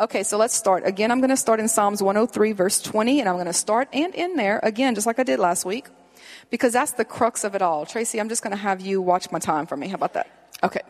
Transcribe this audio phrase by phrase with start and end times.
[0.00, 0.86] Okay, so let's start.
[0.86, 3.86] Again, I'm going to start in Psalms 103, verse 20, and I'm going to start
[3.92, 5.88] and end there, again, just like I did last week,
[6.48, 7.84] because that's the crux of it all.
[7.84, 9.88] Tracy, I'm just going to have you watch my time for me.
[9.88, 10.56] How about that?
[10.62, 10.80] Okay.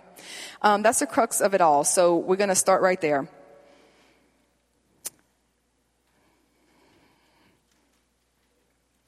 [0.63, 1.83] Um, that's the crux of it all.
[1.83, 3.29] So we're going to start right there.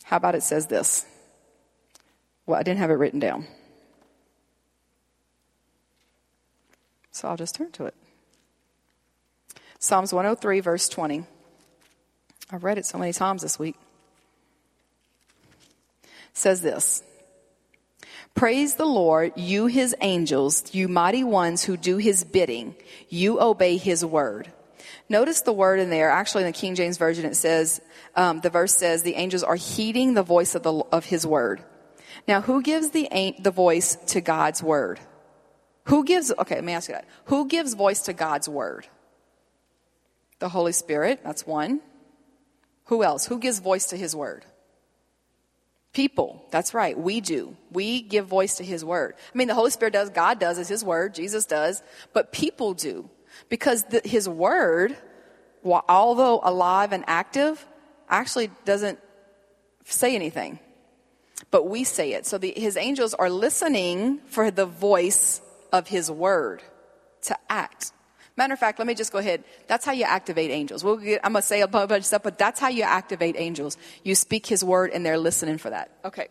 [0.02, 1.06] How about it says this?
[2.44, 3.46] Well, I didn't have it written down.
[7.12, 7.94] So I'll just turn to it.
[9.82, 11.24] Psalms 103, verse 20.
[12.52, 13.74] I've read it so many times this week.
[16.32, 17.02] says this
[18.36, 22.76] Praise the Lord, you his angels, you mighty ones who do his bidding,
[23.08, 24.52] you obey his word.
[25.08, 26.10] Notice the word in there.
[26.10, 27.80] Actually, in the King James Version, it says,
[28.14, 31.60] um, the verse says, the angels are heeding the voice of, the, of his word.
[32.28, 35.00] Now, who gives the, the voice to God's word?
[35.86, 37.08] Who gives, okay, let me ask you that.
[37.24, 38.86] Who gives voice to God's word?
[40.42, 41.80] The Holy Spirit, that's one.
[42.86, 43.26] Who else?
[43.26, 44.44] Who gives voice to his word?
[45.92, 47.56] People, that's right, we do.
[47.70, 49.14] We give voice to his word.
[49.32, 51.80] I mean, the Holy Spirit does, God does, is his word, Jesus does,
[52.12, 53.08] but people do.
[53.48, 54.96] Because the, his word,
[55.64, 57.64] although alive and active,
[58.08, 58.98] actually doesn't
[59.84, 60.58] say anything.
[61.52, 62.26] But we say it.
[62.26, 65.40] So the, his angels are listening for the voice
[65.72, 66.64] of his word
[67.26, 67.92] to act.
[68.36, 69.44] Matter of fact, let me just go ahead.
[69.66, 70.82] That's how you activate angels.
[70.82, 73.36] We'll get, I'm going to say a bunch of stuff, but that's how you activate
[73.36, 73.76] angels.
[74.04, 75.90] You speak his word and they're listening for that.
[76.04, 76.28] Okay.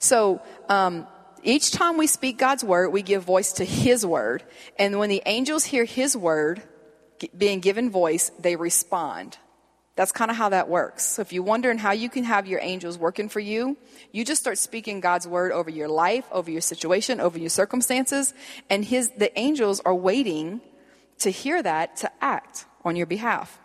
[0.00, 1.06] So, um,
[1.44, 4.42] each time we speak God's word, we give voice to his word.
[4.78, 6.62] And when the angels hear his word
[7.36, 9.38] being given voice, they respond.
[9.94, 11.04] That's kind of how that works.
[11.04, 13.76] So if you're wondering how you can have your angels working for you,
[14.12, 18.32] you just start speaking God's word over your life, over your situation, over your circumstances,
[18.70, 20.60] and his, the angels are waiting
[21.20, 23.58] to hear that to act on your behalf.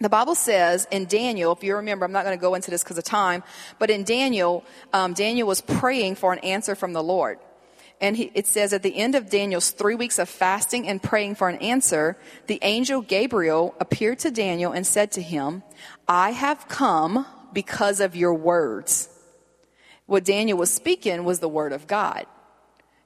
[0.00, 2.82] The Bible says in Daniel, if you remember, I'm not going to go into this
[2.82, 3.44] because of time,
[3.78, 7.38] but in Daniel, um, Daniel was praying for an answer from the Lord.
[8.00, 11.36] And he, it says at the end of Daniel's three weeks of fasting and praying
[11.36, 12.16] for an answer,
[12.48, 15.62] the angel Gabriel appeared to Daniel and said to him,
[16.08, 19.08] I have come because of your words.
[20.06, 22.26] What Daniel was speaking was the word of God.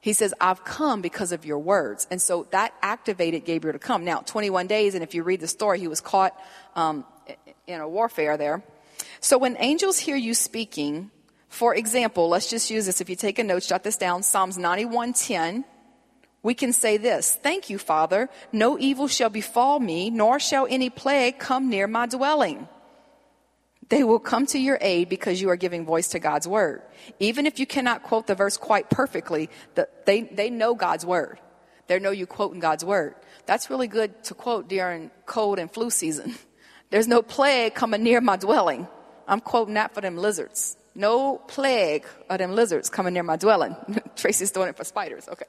[0.06, 2.06] He says, I've come because of your words.
[2.12, 4.04] And so that activated Gabriel to come.
[4.04, 6.32] Now, 21 days, and if you read the story, he was caught
[6.76, 7.04] um,
[7.66, 8.62] in a warfare there.
[9.18, 11.10] So when angels hear you speaking,
[11.48, 13.00] for example, let's just use this.
[13.00, 14.22] If you take a note, jot this down.
[14.22, 15.64] Psalms 91:10.
[16.40, 18.30] We can say this, Thank you, Father.
[18.52, 22.68] No evil shall befall me, nor shall any plague come near my dwelling.
[23.88, 26.82] They will come to your aid because you are giving voice to God's word.
[27.20, 31.38] Even if you cannot quote the verse quite perfectly, the, they, they know God's word.
[31.86, 33.14] They know you quoting God's word.
[33.46, 36.34] That's really good to quote during cold and flu season.
[36.90, 38.88] There's no plague coming near my dwelling.
[39.28, 40.76] I'm quoting that for them lizards.
[40.94, 43.76] No plague of them lizards coming near my dwelling.
[44.16, 45.28] Tracy's doing it for spiders.
[45.28, 45.44] Okay.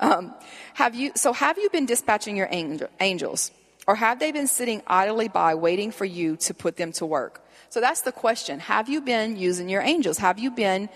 [0.00, 0.34] Um,
[0.74, 3.50] have you, so have you been dispatching your angel, angels?
[3.86, 7.45] Or have they been sitting idly by waiting for you to put them to work?
[7.76, 8.58] So that's the question.
[8.60, 10.16] Have you been using your angels?
[10.16, 10.88] Have you been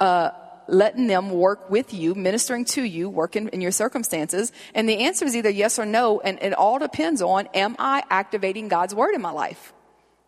[0.00, 0.30] uh,
[0.66, 4.50] letting them work with you, ministering to you, working in your circumstances?
[4.74, 8.02] And the answer is either yes or no, and it all depends on am I
[8.10, 9.72] activating God's word in my life?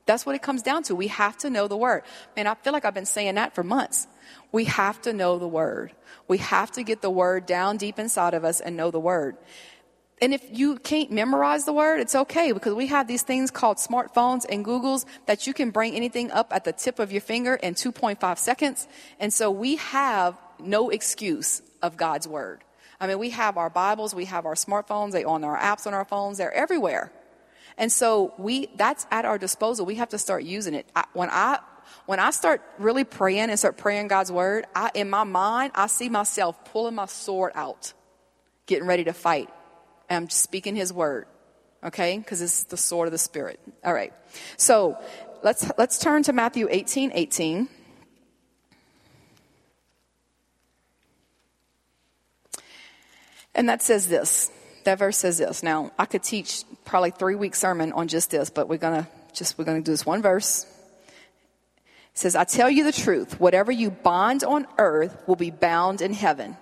[0.06, 0.94] That's what it comes down to.
[0.94, 2.04] We have to know the word.
[2.36, 4.06] Man, I feel like I've been saying that for months.
[4.52, 5.90] We have to know the word.
[6.28, 9.36] We have to get the word down deep inside of us and know the word.
[10.20, 13.76] And if you can't memorize the word, it's okay because we have these things called
[13.76, 17.54] smartphones and Googles that you can bring anything up at the tip of your finger
[17.54, 18.88] in 2.5 seconds.
[19.20, 22.64] And so we have no excuse of God's word.
[23.00, 25.94] I mean, we have our Bibles, we have our smartphones, they on our apps on
[25.94, 27.12] our phones, they're everywhere.
[27.76, 29.86] And so we, that's at our disposal.
[29.86, 30.90] We have to start using it.
[30.96, 31.60] I, when I,
[32.06, 35.86] when I start really praying and start praying God's word, I, in my mind, I
[35.86, 37.92] see myself pulling my sword out,
[38.66, 39.48] getting ready to fight
[40.10, 41.26] I'm speaking his word.
[41.84, 42.18] Okay?
[42.18, 43.60] Because it's the sword of the spirit.
[43.84, 44.12] All right.
[44.56, 44.98] So
[45.42, 47.68] let's let's turn to Matthew 18, 18.
[53.54, 54.50] And that says this.
[54.84, 55.62] That verse says this.
[55.62, 59.58] Now, I could teach probably three week sermon on just this, but we're gonna just
[59.58, 60.64] we're gonna do this one verse.
[60.64, 66.00] It says, I tell you the truth, whatever you bind on earth will be bound
[66.02, 66.56] in heaven,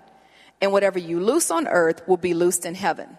[0.60, 3.16] and whatever you loose on earth will be loosed in heaven.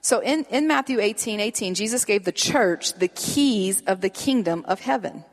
[0.00, 4.64] So in, in Matthew 18, 18, Jesus gave the church the keys of the kingdom
[4.66, 5.24] of heaven.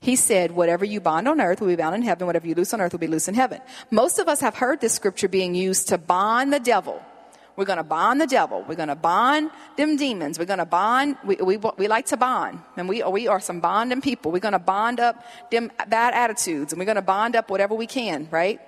[0.00, 2.72] He said, whatever you bind on earth will be bound in heaven, whatever you loose
[2.72, 3.60] on earth will be loose in heaven.
[3.90, 7.02] Most of us have heard this scripture being used to bind the devil
[7.58, 8.64] We're going to bond the devil.
[8.68, 10.38] We're going to bond them demons.
[10.38, 11.16] We're going to bond.
[11.24, 12.60] We, we, we like to bond.
[12.76, 14.30] And we, we are some bonding people.
[14.30, 17.74] We're going to bond up them bad attitudes and we're going to bond up whatever
[17.74, 18.60] we can, right?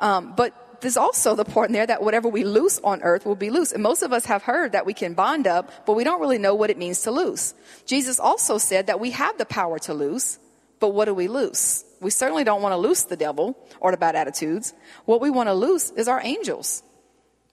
[0.00, 3.36] Um, but there's also the part in there that whatever we loose on earth will
[3.36, 3.72] be loose.
[3.72, 6.38] And most of us have heard that we can bond up, but we don't really
[6.38, 7.54] know what it means to loose.
[7.86, 10.38] Jesus also said that we have the power to loose,
[10.80, 11.84] but what do we loose?
[12.00, 14.74] We certainly don't want to loose the devil or the bad attitudes.
[15.06, 16.82] What we want to loose is our angels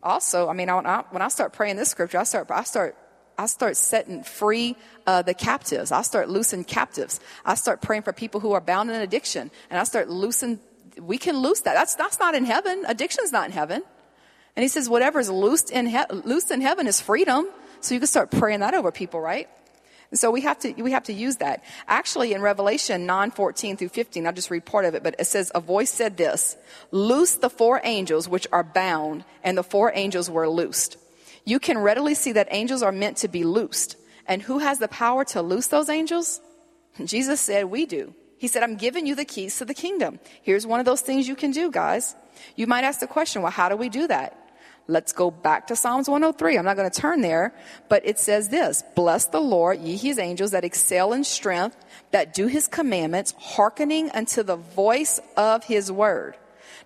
[0.03, 2.95] also, I mean, I, I, when I start praying this scripture, I start, I start,
[3.37, 4.75] I start setting free
[5.07, 5.91] uh, the captives.
[5.91, 7.19] I start loosing captives.
[7.45, 10.59] I start praying for people who are bound in addiction, and I start loosing.
[10.99, 11.73] We can loose that.
[11.73, 12.83] That's that's not in heaven.
[12.87, 13.83] Addiction's not in heaven.
[14.55, 17.47] And he says, whatever is loosed in he- loosed in heaven is freedom.
[17.81, 19.49] So you can start praying that over people, right?
[20.13, 21.63] And so we have to, we have to use that.
[21.87, 25.25] Actually, in Revelation 9, 14 through 15, I'll just read part of it, but it
[25.25, 26.55] says, a voice said this,
[26.91, 30.97] loose the four angels which are bound, and the four angels were loosed.
[31.45, 33.97] You can readily see that angels are meant to be loosed.
[34.27, 36.39] And who has the power to loose those angels?
[37.03, 38.13] Jesus said, we do.
[38.43, 40.19] He said, I'm giving you the keys to the kingdom.
[40.41, 42.13] Here's one of those things you can do, guys.
[42.57, 44.37] You might ask the question, well, how do we do that?
[44.85, 46.57] Let's go back to Psalms 103.
[46.57, 47.55] I'm not going to turn there,
[47.87, 51.77] but it says this, bless the Lord, ye his angels that excel in strength,
[52.11, 56.35] that do his commandments, hearkening unto the voice of his word.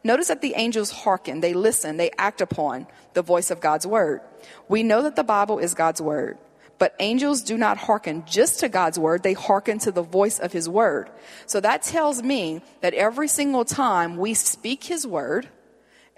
[0.04, 4.22] Notice that the angels hearken, they listen, they act upon the voice of God's word.
[4.70, 6.38] We know that the Bible is God's word.
[6.80, 10.54] But angels do not hearken just to God's word, they hearken to the voice of
[10.54, 11.10] his word.
[11.46, 15.50] So that tells me that every single time we speak his word,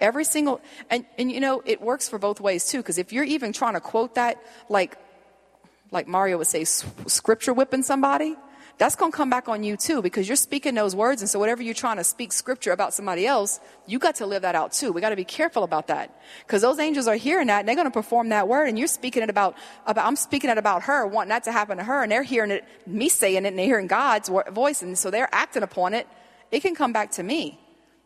[0.00, 3.24] Every single, and, and you know, it works for both ways too, because if you're
[3.24, 4.96] even trying to quote that, like,
[5.90, 8.34] like Mario would say, scripture whipping somebody,
[8.80, 11.20] that's going to come back on you too, because you're speaking those words.
[11.20, 14.40] And so whatever you're trying to speak scripture about somebody else, you got to live
[14.40, 14.90] that out too.
[14.90, 16.18] We got to be careful about that.
[16.46, 18.70] Because those angels are hearing that and they're going to perform that word.
[18.70, 19.54] And you're speaking it about,
[19.86, 22.02] about, I'm speaking it about her, wanting that to happen to her.
[22.02, 24.80] And they're hearing it, me saying it, and they're hearing God's voice.
[24.80, 26.08] And so they're acting upon it.
[26.50, 27.60] It can come back to me.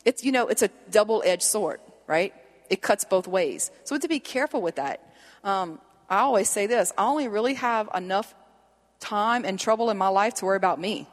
[0.05, 1.79] It's, you know, it's a double edged sword,
[2.09, 2.35] right?
[2.69, 3.71] It cuts both ways.
[3.85, 5.09] So to be careful with that.
[5.45, 5.79] Um,
[6.11, 8.35] I always say this I only really have enough
[9.01, 11.09] time and trouble in my life to worry about me.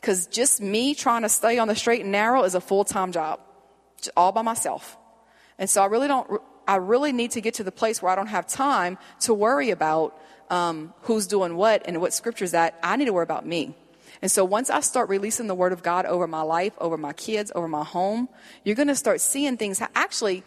[0.00, 3.12] Because just me trying to stay on the straight and narrow is a full time
[3.12, 3.40] job,
[4.16, 4.96] all by myself.
[5.58, 8.14] And so I really don't, I really need to get to the place where I
[8.14, 10.16] don't have time to worry about
[10.50, 12.78] um, who's doing what and what scripture's that.
[12.82, 13.74] I need to worry about me.
[14.22, 17.12] And so once I start releasing the word of God over my life, over my
[17.12, 18.28] kids, over my home,
[18.64, 19.80] you're going to start seeing things.
[19.94, 20.42] Actually,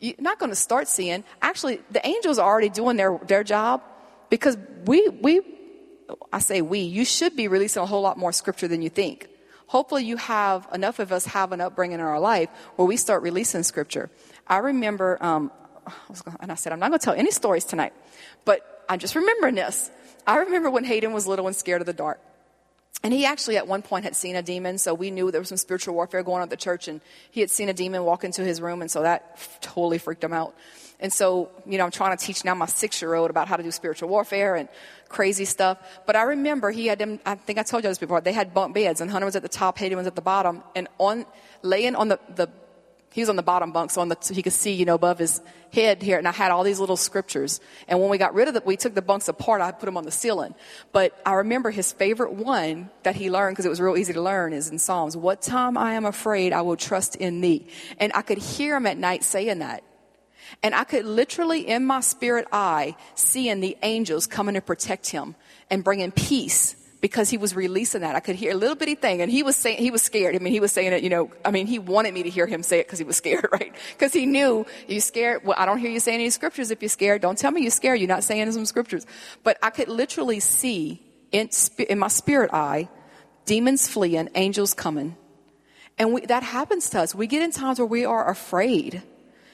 [0.00, 1.24] you're not going to start seeing.
[1.42, 3.82] Actually, the angels are already doing their, their job
[4.28, 4.56] because
[4.86, 5.40] we, we,
[6.32, 9.28] I say we, you should be releasing a whole lot more scripture than you think.
[9.66, 13.22] Hopefully you have, enough of us have an upbringing in our life where we start
[13.22, 14.10] releasing scripture.
[14.46, 15.52] I remember, um,
[16.40, 17.92] and I said, I'm not going to tell any stories tonight,
[18.44, 19.90] but I'm just remembering this.
[20.26, 22.20] I remember when Hayden was little and scared of the dark.
[23.02, 25.48] And he actually at one point had seen a demon, so we knew there was
[25.48, 28.24] some spiritual warfare going on at the church, and he had seen a demon walk
[28.24, 30.54] into his room, and so that totally freaked him out.
[31.00, 33.56] And so, you know, I'm trying to teach now my six year old about how
[33.56, 34.68] to do spiritual warfare and
[35.08, 35.78] crazy stuff.
[36.06, 38.54] But I remember he had them, I think I told you this before, they had
[38.54, 41.26] bunk beds, and Hunter was at the top, Hayden was at the bottom, and on,
[41.62, 42.48] laying on the, the
[43.12, 45.18] he was on the bottom bunk, so, the, so he could see, you know, above
[45.18, 45.40] his
[45.72, 46.16] head here.
[46.16, 47.60] And I had all these little scriptures.
[47.88, 49.96] And when we got rid of the, we took the bunks apart, I put them
[49.96, 50.54] on the ceiling.
[50.92, 54.22] But I remember his favorite one that he learned, because it was real easy to
[54.22, 55.16] learn, is in Psalms.
[55.16, 57.66] What time I am afraid, I will trust in thee.
[57.98, 59.82] And I could hear him at night saying that.
[60.62, 65.34] And I could literally, in my spirit eye, seeing the angels coming to protect him
[65.70, 68.14] and bringing peace because he was releasing that.
[68.14, 70.34] I could hear a little bitty thing and he was saying, he was scared.
[70.34, 72.46] I mean, he was saying it, you know, I mean, he wanted me to hear
[72.46, 73.74] him say it because he was scared, right?
[73.92, 75.42] Because he knew you scared.
[75.44, 77.22] Well, I don't hear you saying any scriptures if you're scared.
[77.22, 78.00] Don't tell me you're scared.
[78.00, 79.06] You're not saying some scriptures.
[79.42, 81.02] But I could literally see
[81.32, 81.48] in,
[81.88, 82.88] in my spirit eye,
[83.46, 85.16] demons fleeing, angels coming.
[85.98, 87.14] And we, that happens to us.
[87.14, 89.02] We get in times where we are afraid.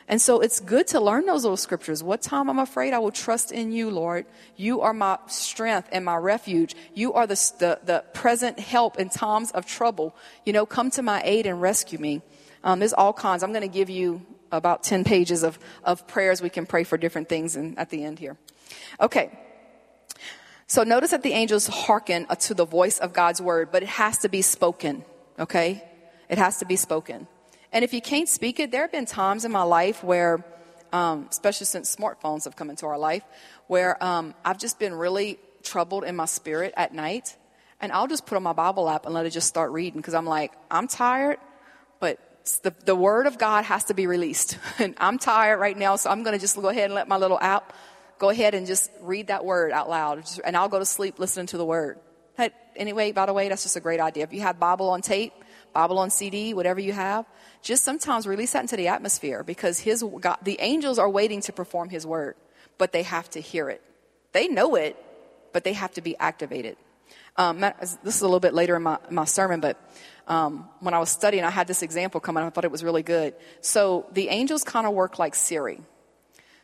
[0.08, 2.02] And so it's good to learn those little scriptures.
[2.02, 4.24] What time I'm afraid, I will trust in you, Lord.
[4.56, 6.76] You are my strength and my refuge.
[6.94, 10.14] You are the, the, the present help in times of trouble.
[10.44, 12.22] You know, come to my aid and rescue me.
[12.62, 13.42] Um, there's all kinds.
[13.42, 16.96] I'm going to give you about 10 pages of, of prayers we can pray for
[16.96, 18.36] different things in, at the end here.
[19.00, 19.36] Okay.
[20.68, 24.18] So notice that the angels hearken to the voice of God's word, but it has
[24.18, 25.04] to be spoken.
[25.38, 25.82] Okay?
[26.28, 27.26] It has to be spoken.
[27.72, 30.44] And if you can't speak it, there have been times in my life where,
[30.92, 33.24] um, especially since smartphones have come into our life,
[33.66, 37.36] where um, I've just been really troubled in my spirit at night.
[37.80, 40.14] And I'll just put on my Bible app and let it just start reading because
[40.14, 41.38] I'm like, I'm tired,
[42.00, 42.18] but
[42.62, 44.58] The, the word of God has to be released.
[44.78, 47.16] And I'm tired right now, so I'm going to just go ahead and let my
[47.18, 47.72] little app
[48.18, 50.24] go ahead and just read that word out loud.
[50.44, 51.98] And I'll go to sleep listening to the word.
[52.76, 54.22] Anyway, by the way, that's just a great idea.
[54.24, 55.32] If you have Bible on tape,
[55.76, 57.26] Bible on CD, whatever you have,
[57.60, 61.52] just sometimes release that into the atmosphere because his God, the angels are waiting to
[61.52, 62.34] perform his word,
[62.78, 63.82] but they have to hear it.
[64.32, 64.96] They know it,
[65.52, 66.78] but they have to be activated.
[67.36, 69.76] Um, this is a little bit later in my, my sermon, but
[70.26, 72.82] um, when I was studying, I had this example come and I thought it was
[72.82, 73.34] really good.
[73.60, 75.82] So the angels kind of work like Siri.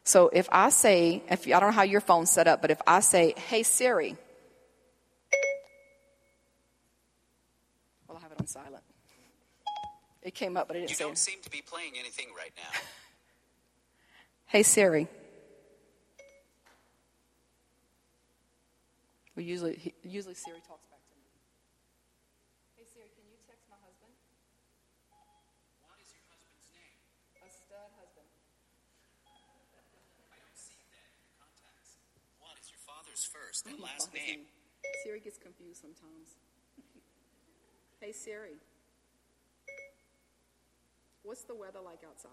[0.04, 2.80] So if I say, if I don't know how your phone's set up, but if
[2.86, 4.16] I say, "Hey Siri,"
[8.08, 8.81] well, I have it on silent.
[10.22, 11.04] It came up, but it didn't You say.
[11.04, 11.18] don't it.
[11.18, 12.70] seem to be playing anything right now.
[14.46, 15.08] Hey Siri.
[19.34, 21.24] We usually he- usually Siri talks back to me.
[22.76, 24.12] Hey Siri, can you text my husband?
[25.88, 27.00] What is your husband's name?
[27.40, 28.28] A stud husband.
[30.28, 31.96] I don't see that in your contacts.
[32.44, 34.44] What is your father's first and hmm, last name?
[35.00, 36.36] Siri gets confused sometimes.
[38.04, 38.60] hey Siri.
[41.22, 42.30] What's the weather like outside?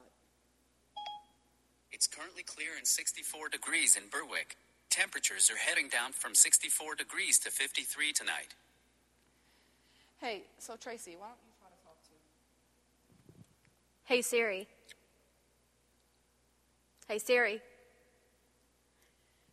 [1.91, 4.57] It's currently clear and 64 degrees in Berwick.
[4.89, 8.55] Temperatures are heading down from 64 degrees to 53 tonight.
[10.19, 12.09] Hey, so Tracy, why don't you try to talk to
[14.05, 14.67] Hey Siri.
[17.07, 17.61] Hey Siri.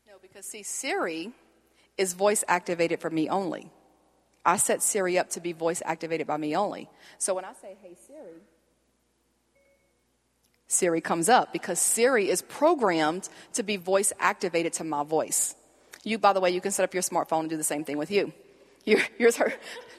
[0.07, 1.33] No, because see, Siri
[1.99, 3.71] is voice activated for me only.
[4.45, 6.89] I set Siri up to be voice activated by me only.
[7.19, 8.41] So when I say, hey Siri,
[10.69, 15.55] Siri comes up because Siri is programmed to be voice activated to my voice.
[16.03, 17.99] You, by the way, you can set up your smartphone and do the same thing
[17.99, 18.33] with you.
[18.87, 19.53] Your, yours, her,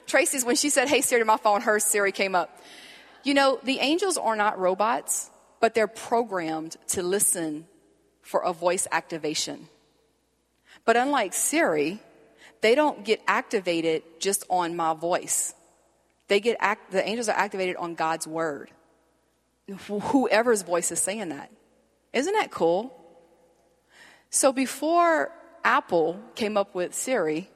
[0.06, 2.58] Tracy's, when she said, hey Siri to my phone, her Siri came up.
[3.22, 5.28] You know, the angels are not robots,
[5.60, 7.66] but they're programmed to listen
[8.22, 9.68] for a voice activation.
[10.86, 12.00] But unlike Siri,
[12.62, 15.52] they don't get activated just on my voice.
[16.28, 18.70] They get act, the angels are activated on God's word.
[19.68, 21.50] Wh- Whoever's voice is saying that.
[22.12, 22.94] Isn't that cool?
[24.30, 25.32] So before
[25.64, 27.48] Apple came up with Siri,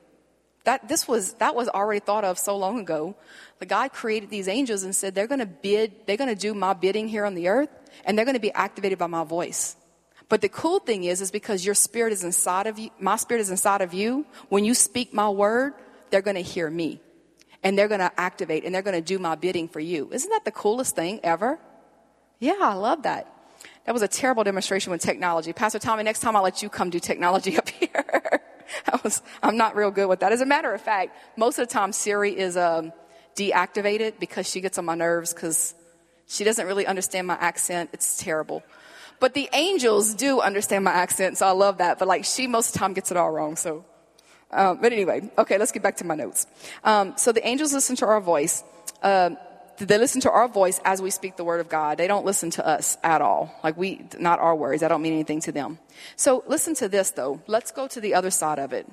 [0.65, 3.17] that this was that was already thought of so long ago.
[3.59, 6.55] The God created these angels and said they're going to bid, they're going to do
[6.55, 7.71] my bidding here on the earth,
[8.05, 9.77] and they're going to be activated by my voice.
[10.29, 13.41] But the cool thing is, is because your spirit is inside of you, my spirit
[13.41, 14.25] is inside of you.
[14.49, 15.75] When you speak my word,
[16.11, 17.01] they're going to hear me,
[17.63, 20.11] and they're going to activate, and they're going to do my bidding for you.
[20.13, 21.59] Isn't that the coolest thing ever?
[22.43, 23.33] Yeah, I love that.
[23.87, 25.53] That was a terrible demonstration with technology.
[25.53, 28.43] Pastor Tommy, next time I'll let you come do technology up here.
[28.89, 30.33] I was, I'm not real good with that.
[30.33, 32.93] As a matter of fact, most of the time Siri is um,
[33.37, 35.77] deactivated because she gets on my nerves because
[36.27, 37.91] she doesn't really understand my accent.
[37.93, 38.65] It's terrible.
[39.21, 42.01] But the angels do understand my accent, so I love that.
[42.01, 43.85] But like she most of the time gets it all wrong, so.
[44.51, 46.49] Um, but anyway, okay, let's get back to my notes.
[46.83, 48.65] Um, so the angels listen to our voice.
[49.01, 49.37] Um,
[49.79, 51.99] they listen to our voice as we speak the word of God.
[51.99, 53.59] They don't listen to us at all.
[53.65, 54.83] Like we, not our words.
[54.83, 55.79] I don't mean anything to them.
[56.17, 57.41] So listen to this though.
[57.47, 58.87] Let's go to the other side of it.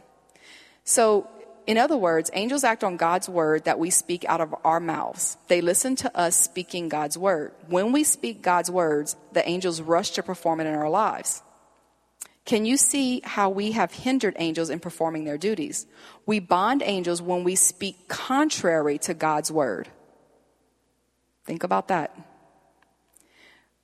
[0.83, 1.27] So,
[1.67, 5.37] in other words, angels act on God's word that we speak out of our mouths.
[5.49, 7.51] They listen to us speaking God's word.
[7.67, 11.43] When we speak God's words, the angels rush to perform it in our lives.
[12.45, 15.85] Can you see how we have hindered angels in performing their duties?
[16.25, 19.87] We bond angels when we speak contrary to God's word.
[21.49, 22.15] Think about that.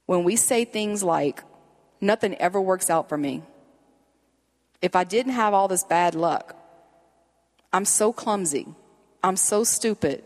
[0.05, 1.41] When we say things like,
[1.99, 3.41] nothing ever works out for me.
[4.83, 6.55] If I didn't have all this bad luck,
[7.73, 8.67] I'm so clumsy.
[9.23, 10.23] I'm so stupid.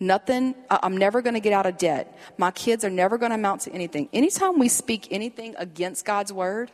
[0.00, 2.18] Nothing, I'm never going to get out of debt.
[2.38, 4.08] My kids are never going to amount to anything.
[4.14, 6.72] Anytime we speak anything against God's word,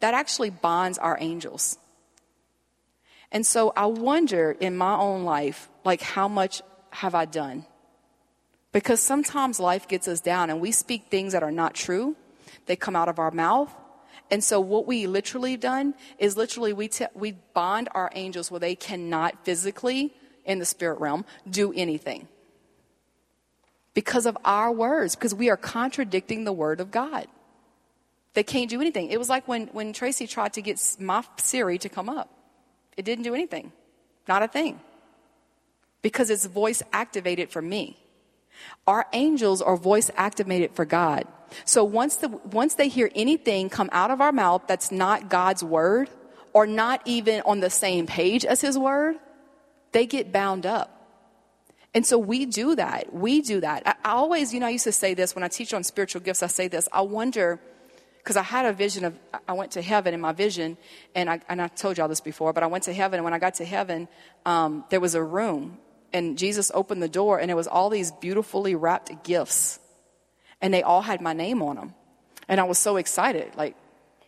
[0.00, 1.78] that actually bonds our angels.
[3.30, 7.64] And so I wonder in my own life, like, how much have I done?
[8.72, 12.16] Because sometimes life gets us down and we speak things that are not true.
[12.66, 13.72] They come out of our mouth.
[14.30, 18.74] And so what we literally done is literally we, we bond our angels where they
[18.74, 20.14] cannot physically
[20.46, 22.28] in the spirit realm do anything.
[23.92, 27.26] Because of our words, because we are contradicting the word of God.
[28.32, 29.10] They can't do anything.
[29.10, 32.30] It was like when, when Tracy tried to get my Siri to come up.
[32.96, 33.72] It didn't do anything.
[34.26, 34.80] Not a thing.
[36.00, 38.01] Because it's voice activated for me.
[38.86, 41.26] Our angels are voice activated for God.
[41.64, 45.62] So once the, once they hear anything come out of our mouth that's not God's
[45.62, 46.08] word
[46.52, 49.16] or not even on the same page as his word,
[49.92, 51.02] they get bound up.
[51.94, 53.12] And so we do that.
[53.12, 53.82] We do that.
[53.86, 56.42] I, always, you know, I used to say this when I teach on spiritual gifts,
[56.42, 56.88] I say this.
[56.90, 57.60] I wonder,
[58.18, 60.78] because I had a vision of, I went to heaven in my vision,
[61.14, 63.34] and I, and I told y'all this before, but I went to heaven, and when
[63.34, 64.08] I got to heaven,
[64.46, 65.76] um, there was a room,
[66.12, 69.78] and Jesus opened the door, and it was all these beautifully wrapped gifts,
[70.60, 71.94] and they all had my name on them.
[72.48, 73.76] And I was so excited, like,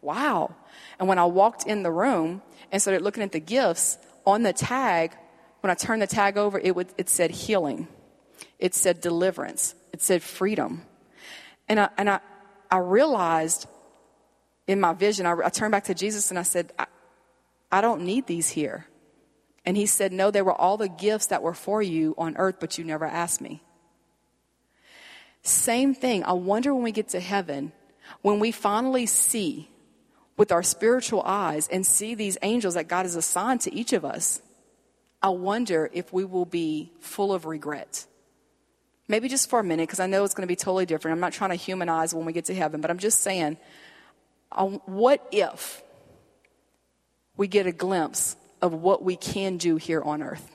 [0.01, 0.55] wow.
[0.99, 4.53] And when I walked in the room and started looking at the gifts, on the
[4.53, 5.13] tag,
[5.61, 7.89] when I turned the tag over, it, would, it said healing.
[8.59, 9.75] It said deliverance.
[9.93, 10.83] It said freedom.
[11.69, 12.21] And I, and I,
[12.71, 13.67] I realized
[14.67, 16.87] in my vision, I, I turned back to Jesus and I said, I,
[17.71, 18.87] I don't need these here.
[19.65, 22.57] And he said, No, they were all the gifts that were for you on earth,
[22.61, 23.63] but you never asked me.
[25.43, 26.25] Same thing.
[26.25, 27.73] I wonder when we get to heaven,
[28.23, 29.69] when we finally see
[30.37, 34.05] with our spiritual eyes and see these angels that God has assigned to each of
[34.05, 34.41] us,
[35.23, 38.07] I wonder if we will be full of regret.
[39.07, 41.15] Maybe just for a minute, because I know it's going to be totally different.
[41.15, 43.59] I'm not trying to humanize when we get to heaven, but I'm just saying,
[44.87, 45.83] what if
[47.37, 50.51] we get a glimpse of what we can do here on earth?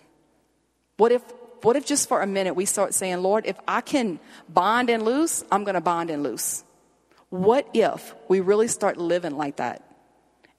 [0.98, 1.22] What if,
[1.62, 5.04] what if just for a minute we start saying, Lord, if I can bond and
[5.04, 6.64] loose, I'm going to bond and loose?
[7.30, 9.86] What if we really start living like that?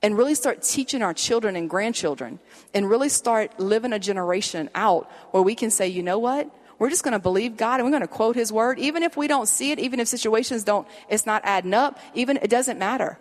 [0.00, 2.38] And really start teaching our children and grandchildren
[2.72, 6.48] and really start living a generation out where we can say, you know what?
[6.78, 8.78] We're just going to believe God and we're going to quote his word.
[8.78, 12.38] Even if we don't see it, even if situations don't, it's not adding up, even
[12.40, 13.18] it doesn't matter.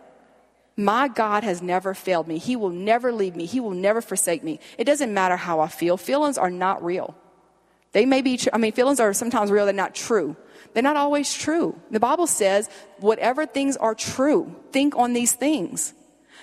[0.79, 2.37] My God has never failed me.
[2.37, 3.45] He will never leave me.
[3.45, 4.61] He will never forsake me.
[4.77, 5.97] It doesn't matter how I feel.
[5.97, 7.15] Feelings are not real.
[7.91, 10.37] They may be, tr- I mean, feelings are sometimes real, they're not true.
[10.73, 11.77] They're not always true.
[11.91, 12.69] The Bible says,
[12.99, 15.93] whatever things are true, think on these things.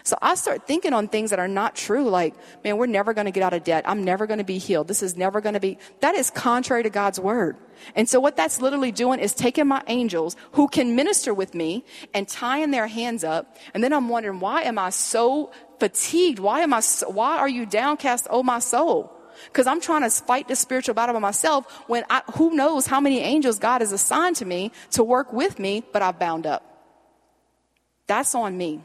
[0.07, 2.33] So I start thinking on things that are not true, like,
[2.63, 3.83] man, we're never going to get out of debt.
[3.89, 4.87] I'm never going to be healed.
[4.87, 5.79] This is never going to be.
[5.99, 7.57] That is contrary to God's word.
[7.97, 11.85] And so what that's literally doing is taking my angels who can minister with me
[12.15, 13.57] and tying their hands up.
[13.75, 16.39] And then I'm wondering, why am I so fatigued?
[16.39, 19.13] Why am I, so, why are you downcast, oh my soul?
[19.47, 23.01] Because I'm trying to fight the spiritual battle by myself when I, who knows how
[23.01, 26.63] many angels God has assigned to me to work with me, but I've bound up.
[28.07, 28.85] That's on me.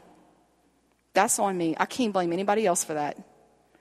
[1.14, 1.74] That's on me.
[1.78, 3.18] I can't blame anybody else for that.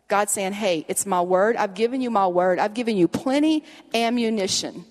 [0.08, 1.56] God's saying, hey, it's my word.
[1.56, 2.60] I've given you my word.
[2.60, 3.64] I've given you plenty
[3.94, 4.86] ammunition.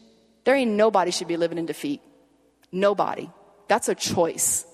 [0.44, 2.00] There ain't nobody should be living in defeat.
[2.72, 3.28] Nobody.
[3.68, 4.64] That's a choice.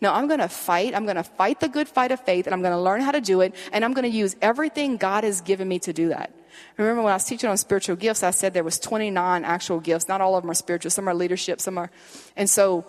[0.00, 0.94] No, I'm going to fight.
[0.94, 3.10] I'm going to fight the good fight of faith and I'm going to learn how
[3.10, 3.54] to do it.
[3.72, 6.32] And I'm going to use everything God has given me to do that.
[6.76, 10.08] Remember when I was teaching on spiritual gifts, I said there was 29 actual gifts.
[10.08, 10.90] Not all of them are spiritual.
[10.90, 11.60] Some are leadership.
[11.60, 11.90] Some are,
[12.36, 12.86] and so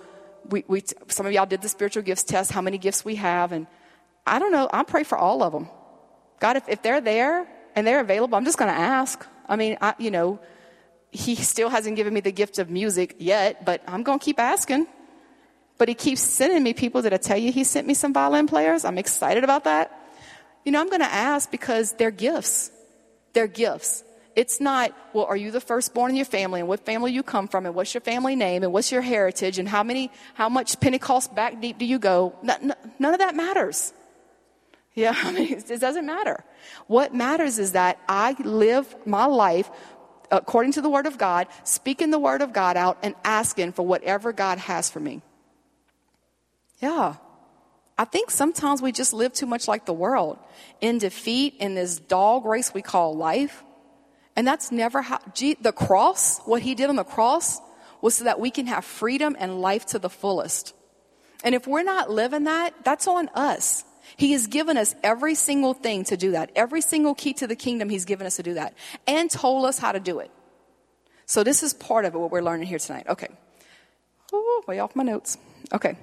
[0.50, 3.52] we, we, some of y'all did the spiritual gifts test, how many gifts we have.
[3.52, 3.68] And
[4.28, 4.70] I don't know.
[4.72, 5.70] I pray for all of them.
[6.40, 9.26] God, if, if they're there and they're available, I'm just going to ask.
[9.48, 10.40] I mean, I, you know,
[11.12, 14.40] he still hasn't given me the gift of music yet, but I'm going to keep
[14.40, 14.88] asking.
[15.78, 18.48] But he keeps sending me people Did I tell you he sent me some violin
[18.48, 18.84] players.
[18.84, 19.94] I'm excited about that.
[20.66, 22.72] You know, I'm going to ask because they're gifts.
[23.34, 24.04] They're gifts.
[24.36, 27.48] It's not, well, are you the firstborn in your family and what family you come
[27.48, 30.80] from and what's your family name and what's your heritage and how many, how much
[30.80, 32.36] Pentecost back deep do you go?
[32.44, 33.94] none of that matters.
[34.98, 36.44] Yeah, I mean, it doesn't matter.
[36.88, 39.70] What matters is that I live my life
[40.30, 43.86] according to the Word of God, speaking the Word of God out, and asking for
[43.86, 45.22] whatever God has for me.
[46.80, 47.16] Yeah.
[47.98, 50.38] I think sometimes we just live too much like the world
[50.82, 53.64] in defeat in this dog race we call life.
[54.36, 55.20] And that's never how,
[55.62, 57.60] the cross, what he did on the cross
[58.02, 60.74] was so that we can have freedom and life to the fullest.
[61.44, 63.84] And if we're not living that, that's on us.
[64.16, 66.52] He has given us every single thing to do that.
[66.56, 68.74] Every single key to the kingdom, He's given us to do that
[69.06, 70.32] and told us how to do it.
[71.26, 73.06] So this is part of it, what we're learning here tonight.
[73.10, 73.28] Okay.
[74.34, 75.38] Ooh, way off my notes.
[75.74, 75.98] Okay.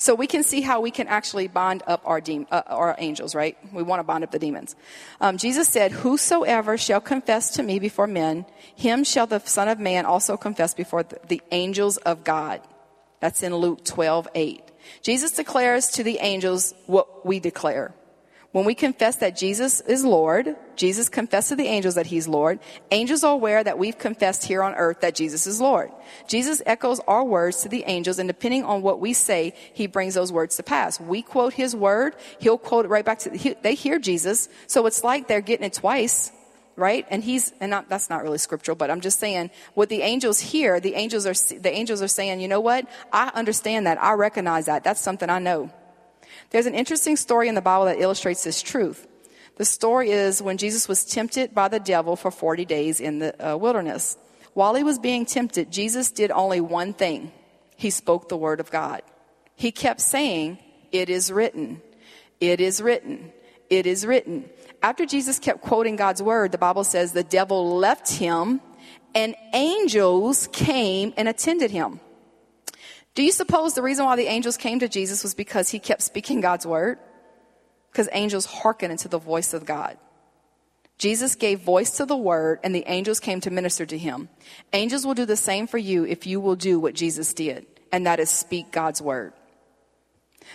[0.00, 3.34] So we can see how we can actually bond up our, de- uh, our angels,
[3.34, 3.56] right?
[3.72, 4.76] We want to bond up the demons.
[5.20, 9.80] Um, Jesus said, Whosoever shall confess to me before men, him shall the Son of
[9.80, 12.60] Man also confess before the, the angels of God.
[13.20, 14.62] That's in Luke 12, 8.
[15.02, 17.94] Jesus declares to the angels what we declare.
[18.52, 22.60] When we confess that Jesus is Lord, Jesus confessed to the angels that he's Lord.
[22.90, 25.90] Angels are aware that we've confessed here on earth that Jesus is Lord.
[26.26, 30.14] Jesus echoes our words to the angels, and depending on what we say, he brings
[30.14, 30.98] those words to pass.
[30.98, 34.86] We quote his word, he'll quote it right back to, he, they hear Jesus, so
[34.86, 36.32] it's like they're getting it twice
[36.78, 37.06] right?
[37.10, 40.40] And he's, and not, that's not really scriptural, but I'm just saying what the angels
[40.40, 42.88] hear, the angels are, the angels are saying, you know what?
[43.12, 44.02] I understand that.
[44.02, 44.84] I recognize that.
[44.84, 45.70] That's something I know.
[46.50, 49.06] There's an interesting story in the Bible that illustrates this truth.
[49.56, 53.52] The story is when Jesus was tempted by the devil for 40 days in the
[53.52, 54.16] uh, wilderness.
[54.54, 57.32] While he was being tempted, Jesus did only one thing.
[57.76, 59.02] He spoke the word of God.
[59.56, 60.58] He kept saying,
[60.92, 61.82] it is written.
[62.40, 63.32] It is written.
[63.68, 64.48] It is written.
[64.82, 68.60] After Jesus kept quoting God's word, the Bible says the devil left him
[69.14, 72.00] and angels came and attended him.
[73.14, 76.02] Do you suppose the reason why the angels came to Jesus was because he kept
[76.02, 76.98] speaking God's word?
[77.90, 79.98] Because angels hearken into the voice of God.
[80.98, 84.28] Jesus gave voice to the word and the angels came to minister to him.
[84.72, 88.06] Angels will do the same for you if you will do what Jesus did, and
[88.06, 89.32] that is speak God's word.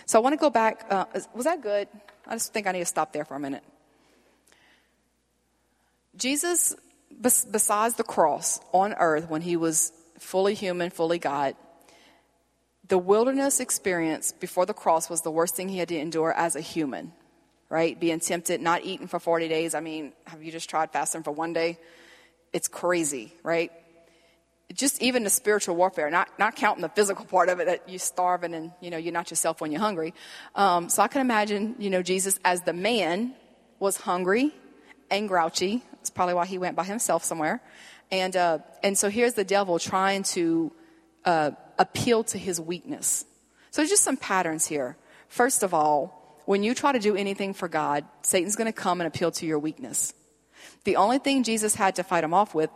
[0.06, 0.86] So I want to go back.
[0.88, 1.88] Uh, was that good?
[2.26, 3.62] I just think I need to stop there for a minute.
[6.16, 6.74] Jesus,
[7.20, 11.56] besides the cross on earth when he was fully human, fully God,
[12.88, 16.54] the wilderness experience before the cross was the worst thing he had to endure as
[16.54, 17.12] a human,
[17.68, 17.98] right?
[17.98, 19.74] Being tempted, not eating for 40 days.
[19.74, 21.78] I mean, have you just tried fasting for one day?
[22.52, 23.72] It's crazy, right?
[24.72, 27.98] Just even the spiritual warfare, not, not counting the physical part of it that you're
[27.98, 30.12] starving and, you know, you're not yourself when you're hungry.
[30.54, 33.34] Um, so I can imagine, you know, Jesus as the man
[33.78, 34.52] was hungry
[35.10, 35.82] and grouchy.
[36.04, 37.62] That's probably why he went by himself somewhere.
[38.10, 40.70] And, uh, and so here's the devil trying to,
[41.24, 43.24] uh, appeal to his weakness.
[43.70, 44.98] So there's just some patterns here.
[45.28, 49.00] First of all, when you try to do anything for God, Satan's going to come
[49.00, 50.12] and appeal to your weakness.
[50.84, 52.68] The only thing Jesus had to fight him off with,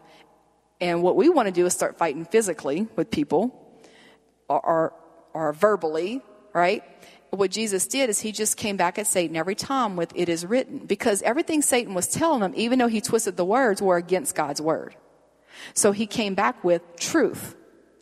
[0.80, 3.78] and what we want to do is start fighting physically with people
[4.48, 4.92] or, or,
[5.34, 6.22] or verbally,
[6.54, 6.82] right?
[7.30, 10.46] What Jesus did is he just came back at Satan every time with it is
[10.46, 14.34] written because everything Satan was telling him, even though he twisted the words, were against
[14.34, 14.96] God's word.
[15.74, 17.54] So he came back with truth.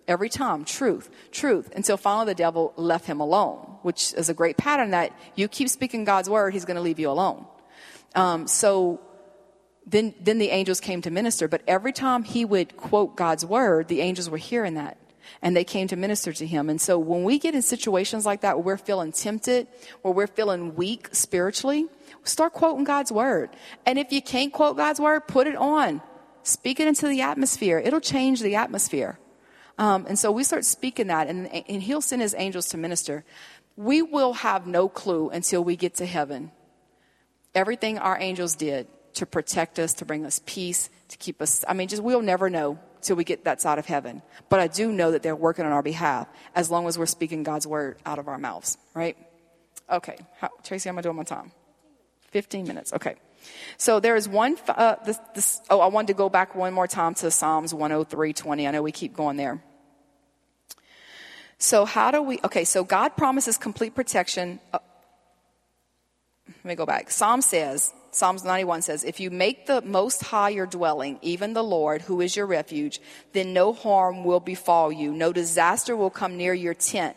[0.09, 4.57] Every time, truth, truth, until finally the devil left him alone, which is a great
[4.57, 7.45] pattern that you keep speaking God's word, he's going to leave you alone.
[8.15, 9.01] Um, so
[9.85, 13.89] then, then the angels came to minister, but every time he would quote God's word,
[13.89, 14.97] the angels were hearing that
[15.43, 16.69] and they came to minister to him.
[16.69, 19.67] And so when we get in situations like that where we're feeling tempted,
[20.03, 21.87] where we're feeling weak spiritually,
[22.25, 23.51] start quoting God's word.
[23.85, 26.03] And if you can't quote God's word, put it on.
[26.43, 27.79] Speak it into the atmosphere.
[27.79, 29.19] It'll change the atmosphere.
[29.79, 33.25] Um, and so we start speaking that, and, and He'll send His angels to minister.
[33.77, 36.51] We will have no clue until we get to heaven.
[37.55, 41.75] Everything our angels did to protect us, to bring us peace, to keep us, I
[41.75, 44.21] mean, just we'll never know till we get that side of heaven.
[44.49, 47.43] But I do know that they're working on our behalf as long as we're speaking
[47.43, 49.17] God's word out of our mouths, right?
[49.91, 50.19] Okay.
[50.41, 51.53] How, Tracy, how am I doing my time?
[52.33, 52.93] 15 minutes.
[52.93, 53.15] Okay.
[53.77, 56.89] So there is one, uh, this, this, oh, I wanted to go back one more
[56.89, 58.67] time to Psalms 103 20.
[58.67, 59.63] I know we keep going there.
[61.59, 64.61] So how do we, okay, so God promises complete protection.
[64.73, 64.81] Uh,
[66.49, 67.11] let me go back.
[67.11, 71.63] Psalm says, Psalms 91 says, if you make the most high your dwelling, even the
[71.63, 73.01] Lord, who is your refuge,
[73.33, 75.13] then no harm will befall you.
[75.13, 77.17] No disaster will come near your tent.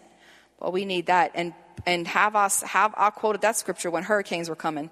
[0.59, 1.31] Well, we need that.
[1.35, 1.53] And,
[1.85, 4.89] and have us, have, I quoted that scripture when hurricanes were coming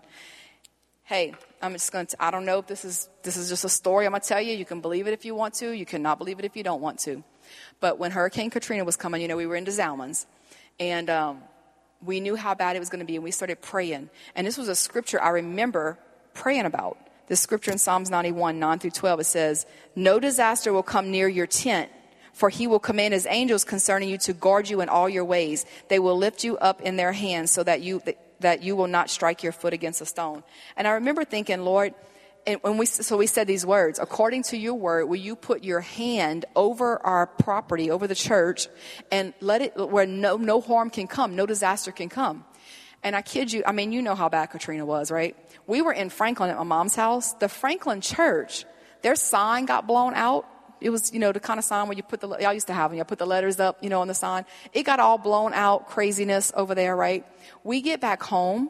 [1.07, 3.69] hey, I'm just going to, I don't know if this is, this is just a
[3.69, 4.53] story I'm going to tell you.
[4.53, 5.71] You can believe it if you want to.
[5.71, 7.23] You cannot believe it if you don't want to.
[7.79, 10.27] But when Hurricane Katrina was coming, you know, we were in Zalman's
[10.81, 11.43] and, um,
[12.05, 14.09] we knew how bad it was going to be and we started praying.
[14.35, 15.97] And this was a scripture I remember
[16.33, 16.97] praying about.
[17.27, 21.27] This scripture in Psalms 91, 9 through 12, it says, No disaster will come near
[21.27, 21.91] your tent,
[22.31, 25.65] for he will command his angels concerning you to guard you in all your ways.
[25.89, 28.01] They will lift you up in their hands so that you,
[28.39, 30.43] that you will not strike your foot against a stone.
[30.77, 31.93] And I remember thinking, Lord,
[32.47, 35.63] and when we, so we said these words, according to your word, will you put
[35.63, 38.67] your hand over our property, over the church,
[39.11, 42.45] and let it, where no, no harm can come, no disaster can come.
[43.03, 45.35] And I kid you, I mean, you know how bad Katrina was, right?
[45.67, 47.33] We were in Franklin at my mom's house.
[47.33, 48.65] The Franklin church,
[49.03, 50.45] their sign got blown out
[50.79, 52.73] it was, you know, the kind of sign where you put the, y'all used to
[52.73, 54.45] have them, you put the letters up, you know, on the sign.
[54.73, 57.25] It got all blown out, craziness over there, right?
[57.63, 58.69] We get back home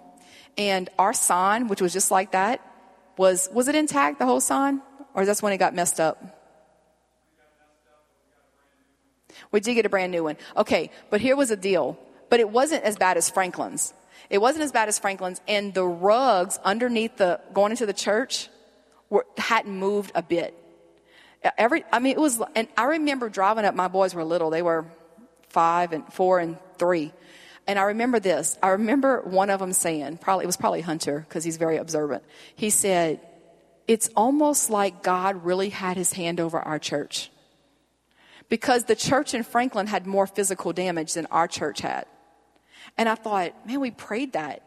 [0.58, 2.62] and our sign, which was just like that,
[3.18, 4.82] was, was it intact, the whole sign?
[5.14, 6.38] Or that's when it got messed up?
[9.52, 10.38] We did get a brand new one.
[10.56, 11.98] Okay, but here was a deal.
[12.30, 13.94] But it wasn't as bad as Franklin's.
[14.30, 18.50] It wasn't as bad as Franklin's, and the rugs underneath the going into the church
[19.10, 20.54] were, hadn't moved a bit.
[21.58, 24.50] Every, I mean, it was, and I remember driving up, my boys were little.
[24.50, 24.86] They were
[25.50, 27.14] five and four and three.
[27.68, 28.58] And I remember this.
[28.64, 32.24] I remember one of them saying, probably, it was probably Hunter, because he's very observant.
[32.56, 33.20] He said,
[33.88, 37.30] it's almost like God really had his hand over our church.
[38.50, 42.06] Because the church in Franklin had more physical damage than our church had.
[42.98, 44.64] And I thought, man, we prayed that.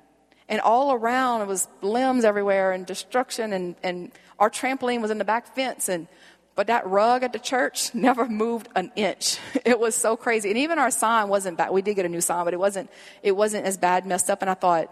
[0.49, 3.55] And all around, it was limbs everywhere and destruction.
[3.55, 5.89] And, and our trampoline was in the back fence.
[5.89, 6.07] And,
[6.55, 9.39] but that rug at the church never moved an inch.
[9.65, 10.51] It was so crazy.
[10.51, 11.71] And even our sign wasn't bad.
[11.71, 12.91] We did get a new sign, but it wasn't,
[13.23, 14.43] it wasn't as bad messed up.
[14.43, 14.91] And I thought,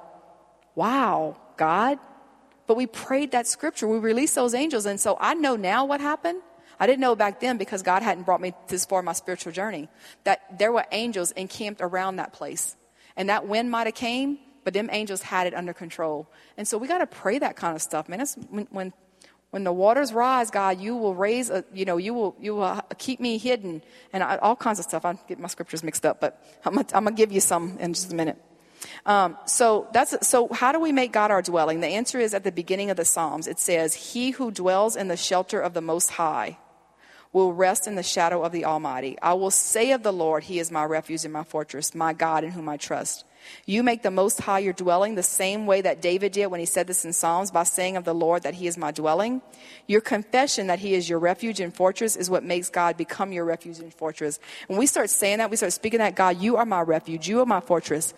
[0.74, 1.98] wow, God.
[2.66, 3.88] But we prayed that scripture.
[3.88, 4.86] We released those angels.
[4.86, 6.42] And so I know now what happened.
[6.78, 9.52] I didn't know back then because God hadn't brought me this far in my spiritual
[9.52, 9.88] journey
[10.24, 12.76] that there were angels encamped around that place.
[13.16, 16.30] And that wind might have came, but them angels had it under control.
[16.56, 18.20] And so we got to pray that kind of stuff, man.
[18.20, 18.92] It's when, when,
[19.50, 22.80] when the waters rise, God, you will raise, a, you know, you will, you will
[22.98, 23.82] keep me hidden
[24.12, 25.04] and I, all kinds of stuff.
[25.04, 28.12] I get my scriptures mixed up, but I'm going to give you some in just
[28.12, 28.42] a minute.
[29.06, 30.48] Um, so that's so.
[30.52, 31.80] How do we make God our dwelling?
[31.80, 33.48] The answer is at the beginning of the Psalms.
[33.48, 36.58] It says, "He who dwells in the shelter of the Most High
[37.32, 39.18] will rest in the shadow of the Almighty.
[39.20, 42.44] I will say of the Lord, He is my refuge and my fortress, my God
[42.44, 43.24] in whom I trust.
[43.66, 46.66] You make the Most High your dwelling the same way that David did when he
[46.66, 49.42] said this in Psalms by saying of the Lord that He is my dwelling.
[49.86, 53.44] Your confession that He is your refuge and fortress is what makes God become your
[53.44, 54.38] refuge and fortress.
[54.66, 57.40] When we start saying that, we start speaking that, God, you are my refuge, you
[57.40, 58.14] are my fortress.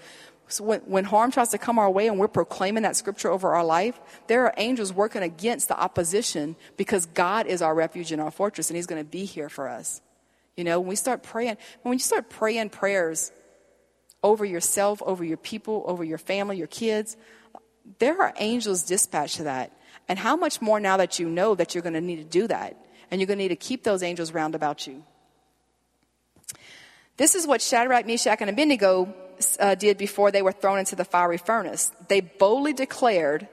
[0.50, 3.54] So when, when harm tries to come our way and we're proclaiming that scripture over
[3.54, 8.20] our life, there are angels working against the opposition because God is our refuge and
[8.20, 10.00] our fortress and He's going to be here for us.
[10.56, 13.32] You know, when we start praying, when you start praying prayers
[14.22, 17.16] over yourself, over your people, over your family, your kids,
[17.98, 19.72] there are angels dispatched to that.
[20.08, 22.48] And how much more now that you know that you're going to need to do
[22.48, 22.76] that
[23.10, 25.04] and you're going to need to keep those angels round about you.
[27.16, 29.14] This is what Shadrach, Meshach, and Abednego
[29.58, 31.92] uh, did before they were thrown into the fiery furnace.
[32.08, 33.48] They boldly declared,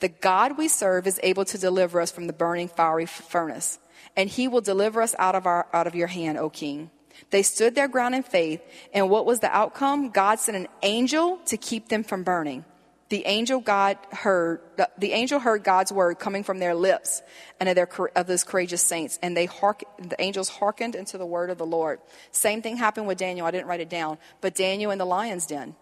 [0.00, 3.78] The God we serve is able to deliver us from the burning fiery furnace,
[4.16, 6.90] and he will deliver us out of, our, out of your hand, O king.
[7.30, 8.62] They stood their ground in faith,
[8.94, 10.10] and what was the outcome?
[10.10, 12.64] God sent an angel to keep them from burning
[13.10, 17.22] the angel God heard, the, angel heard God's word coming from their lips
[17.58, 19.18] and of, their, of those courageous saints.
[19.20, 21.98] And they heark, the angels hearkened into the word of the Lord.
[22.30, 23.46] Same thing happened with Daniel.
[23.46, 25.74] I didn't write it down, but Daniel in the lion's den.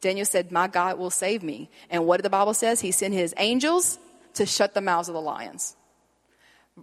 [0.00, 1.68] Daniel said, my God will save me.
[1.90, 2.80] And what the Bible says?
[2.80, 3.98] He sent his angels
[4.34, 5.74] to shut the mouths of the lions.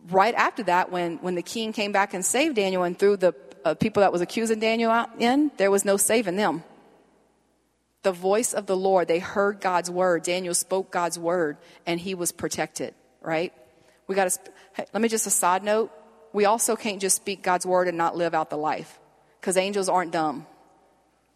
[0.09, 3.33] Right after that, when, when the king came back and saved Daniel and threw the
[3.63, 6.61] uh, people that was accusing Daniel out in, there was no saving them
[8.03, 9.07] the voice of the Lord.
[9.07, 10.23] They heard God's word.
[10.23, 13.53] Daniel spoke God's word and he was protected, right?
[14.07, 14.39] We got to,
[14.73, 15.91] hey, let me just a side note.
[16.33, 18.99] We also can't just speak God's word and not live out the life
[19.39, 20.45] because angels aren't dumb.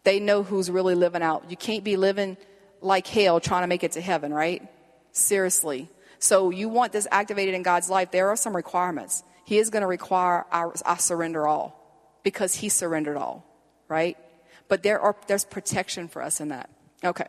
[0.04, 1.50] They know who's really living out.
[1.50, 2.38] You can't be living
[2.82, 4.68] like hell trying to make it to heaven, right?
[5.12, 5.90] Seriously.
[6.20, 8.12] So you want this activated in God's life.
[8.12, 9.24] There are some requirements.
[9.46, 13.46] He is going to require our, I surrender all because he surrendered all,
[13.88, 14.18] right?
[14.68, 16.70] But there are, there's protection for us in that.
[17.04, 17.28] Okay.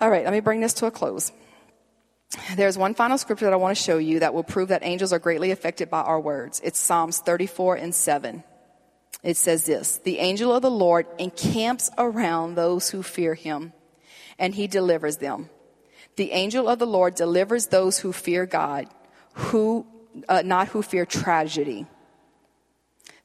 [0.00, 1.32] All right, let me bring this to a close.
[2.56, 5.12] There's one final scripture that I want to show you that will prove that angels
[5.12, 6.60] are greatly affected by our words.
[6.64, 8.42] It's Psalms 34 and 7.
[9.22, 13.72] It says this The angel of the Lord encamps around those who fear him,
[14.38, 15.48] and he delivers them.
[16.16, 18.86] The angel of the Lord delivers those who fear God,
[19.34, 19.86] who,
[20.28, 21.86] uh, not who fear tragedy.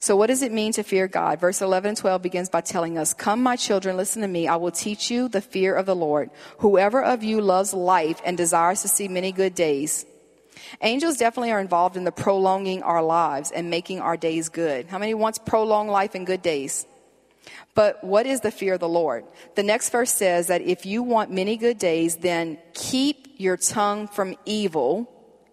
[0.02, 1.40] So, what does it mean to fear God?
[1.40, 4.48] Verse 11 and 12 begins by telling us, Come, my children, listen to me.
[4.48, 6.30] I will teach you the fear of the Lord.
[6.58, 10.06] Whoever of you loves life and desires to see many good days.
[10.80, 14.86] Angels definitely are involved in the prolonging our lives and making our days good.
[14.86, 16.86] How many wants prolonged life and good days?
[17.74, 19.24] But what is the fear of the Lord?
[19.54, 24.08] The next verse says that if you want many good days, then keep your tongue
[24.08, 25.12] from evil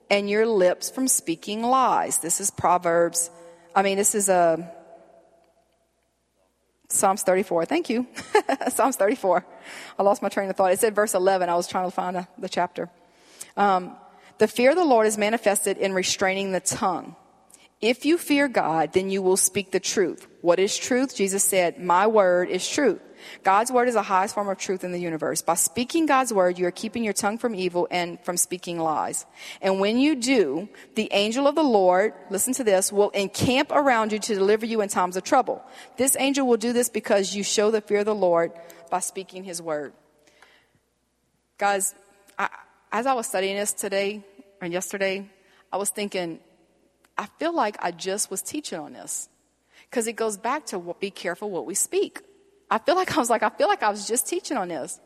[0.10, 2.19] and your lips from speaking lies.
[2.19, 3.29] This is Proverbs
[3.75, 4.58] I mean, this is a uh,
[6.89, 7.65] Psalms 34.
[7.65, 8.08] Thank you.
[8.69, 9.45] Psalms 34.
[9.99, 10.71] I lost my train of thought.
[10.71, 11.49] It said verse 11.
[11.49, 12.89] I was trying to find a, the chapter.
[13.58, 13.95] Um,
[14.38, 17.15] the fear of the Lord is manifested in restraining the tongue.
[17.82, 20.27] If you fear God, then you will speak the truth.
[20.41, 21.15] What is truth?
[21.15, 23.01] Jesus said, My word is truth.
[23.43, 25.41] God's word is the highest form of truth in the universe.
[25.41, 29.25] By speaking God's word, you are keeping your tongue from evil and from speaking lies.
[29.62, 34.12] And when you do, the angel of the Lord, listen to this, will encamp around
[34.12, 35.63] you to deliver you in times of trouble.
[35.97, 38.51] This angel will do this because you show the fear of the Lord
[38.89, 39.93] by speaking his word.
[41.58, 41.95] Guys,
[42.38, 42.49] I,
[42.91, 44.23] as I was studying this today
[44.62, 45.30] and yesterday,
[45.71, 46.39] I was thinking,
[47.17, 49.30] I feel like I just was teaching on this
[49.89, 52.21] because it goes back to be careful what we speak.
[52.69, 54.99] I feel like I was like, I feel like I was just teaching on this.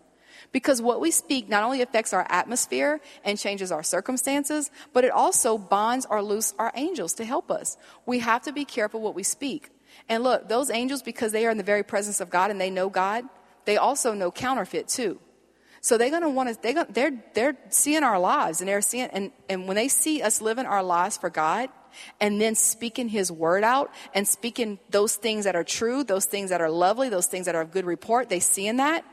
[0.52, 5.12] Because what we speak not only affects our atmosphere and changes our circumstances, but it
[5.12, 7.78] also bonds or loose our angels to help us.
[8.06, 9.69] We have to be careful what we speak.
[10.10, 12.69] And look, those angels, because they are in the very presence of God and they
[12.69, 13.26] know God,
[13.65, 15.19] they also know counterfeit too.
[15.82, 18.82] So they're going to want to, they are they're, they're seeing our lives and they're
[18.82, 21.69] seeing, and, and when they see us living our lives for God
[22.19, 26.49] and then speaking His word out and speaking those things that are true, those things
[26.49, 29.06] that are lovely, those things that are of good report, they see in that,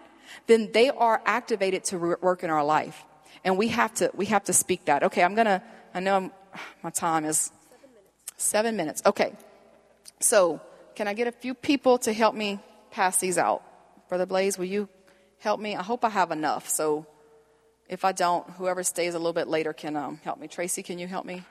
[0.47, 3.05] then they are activated to work in our life.
[3.45, 5.05] And we have to, we have to speak that.
[5.05, 5.63] Okay, I'm to,
[5.95, 6.33] I know I'm,
[6.83, 8.35] my time is seven minutes.
[8.37, 9.03] seven minutes.
[9.07, 9.33] Okay.
[10.21, 10.61] So
[10.95, 12.59] can I get a few people to help me
[12.91, 13.63] pass these out?
[14.09, 14.89] Brother Blaze, will you
[15.39, 15.77] help me?
[15.77, 16.69] I hope I have enough.
[16.69, 17.07] So
[17.89, 20.49] if I don't, whoever stays a little bit later can um, help me.
[20.49, 21.45] Tracy, can you help me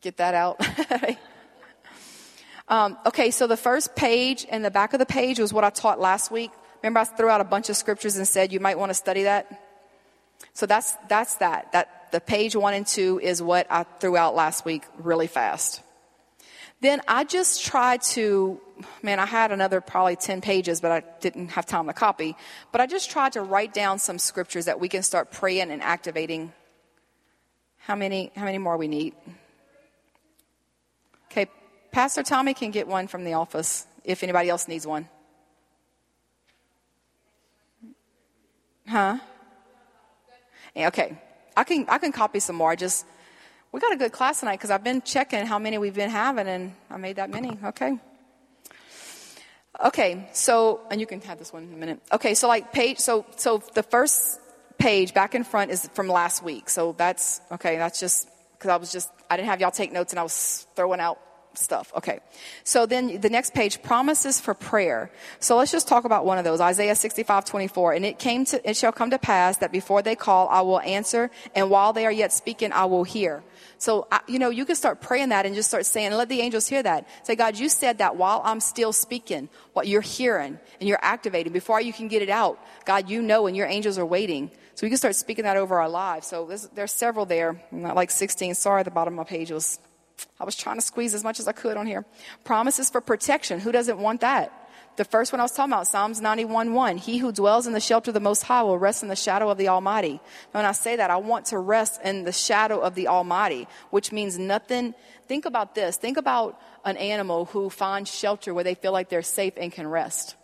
[0.00, 0.60] get that out?
[2.68, 5.70] um, okay, so the first page and the back of the page was what I
[5.70, 6.50] taught last week.
[6.82, 9.24] Remember, I threw out a bunch of scriptures and said you might want to study
[9.24, 9.60] that.
[10.54, 11.72] So that's that's that.
[11.72, 15.82] That the page one and two is what I threw out last week really fast.
[16.80, 18.60] Then I just tried to
[19.02, 22.36] man, I had another probably 10 pages, but I didn't have time to copy.
[22.72, 25.82] But I just tried to write down some scriptures that we can start praying and
[25.82, 26.52] activating.
[27.78, 29.14] How many, how many more we need?
[31.92, 35.08] Pastor Tommy can get one from the office if anybody else needs one.
[38.88, 39.18] Huh?
[40.76, 41.18] Okay.
[41.56, 42.70] I can I can copy some more.
[42.70, 43.04] I just
[43.72, 46.48] we got a good class tonight because I've been checking how many we've been having
[46.48, 47.56] and I made that many.
[47.64, 47.98] Okay.
[49.82, 52.00] Okay, so, and you can have this one in a minute.
[52.12, 54.38] Okay, so like page, so, so the first
[54.76, 56.68] page back in front is from last week.
[56.68, 60.12] So that's, okay, that's just, because I was just, I didn't have y'all take notes
[60.12, 61.18] and I was throwing out
[61.60, 61.92] stuff.
[61.96, 62.20] Okay.
[62.64, 65.10] So then the next page, promises for prayer.
[65.38, 66.60] So let's just talk about one of those.
[66.60, 67.92] Isaiah 65, 24.
[67.94, 70.80] And it came to, it shall come to pass that before they call, I will
[70.80, 71.30] answer.
[71.54, 73.42] And while they are yet speaking, I will hear.
[73.78, 76.66] So, you know, you can start praying that and just start saying, let the angels
[76.66, 77.08] hear that.
[77.22, 81.52] Say, God, you said that while I'm still speaking, what you're hearing and you're activating
[81.52, 82.58] before you can get it out.
[82.84, 84.50] God, you know, and your angels are waiting.
[84.74, 86.26] So we can start speaking that over our lives.
[86.26, 87.62] So there's several there.
[87.72, 88.54] Like 16.
[88.54, 89.78] Sorry, the bottom of my page was,
[90.38, 92.04] I was trying to squeeze as much as I could on here.
[92.44, 93.60] Promises for protection.
[93.60, 94.52] Who doesn't want that?
[94.96, 96.98] The first one I was talking about, Psalms 91 1.
[96.98, 99.48] He who dwells in the shelter of the Most High will rest in the shadow
[99.48, 100.20] of the Almighty.
[100.50, 104.12] When I say that, I want to rest in the shadow of the Almighty, which
[104.12, 104.94] means nothing.
[105.26, 105.96] Think about this.
[105.96, 109.86] Think about an animal who finds shelter where they feel like they're safe and can
[109.86, 110.36] rest.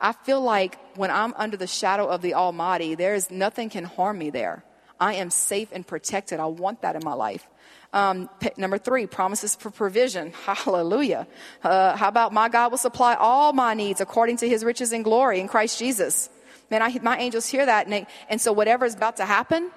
[0.00, 4.18] I feel like when I'm under the shadow of the Almighty, there's nothing can harm
[4.18, 4.64] me there.
[4.98, 6.40] I am safe and protected.
[6.40, 7.46] I want that in my life.
[7.92, 10.32] Um, number three, promises for provision.
[10.44, 11.26] Hallelujah.
[11.62, 15.04] Uh, how about my God will supply all my needs according to his riches and
[15.04, 16.30] glory in Christ Jesus?
[16.70, 17.86] Man, I, my angels hear that.
[17.86, 19.70] And, they, and so whatever is about to happen,